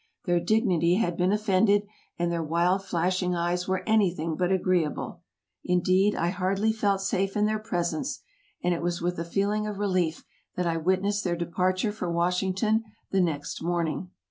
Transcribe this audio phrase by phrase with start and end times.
[0.25, 1.83] Their dignity had been offended,
[2.17, 5.21] and their wild, flashing eyes were anything but agreeable.
[5.63, 8.21] Indeed, I hardly felt safe in their presence,
[8.63, 10.25] and it was with a feeling of relief
[10.55, 14.09] that I witnessed their departure for Washington the next morning.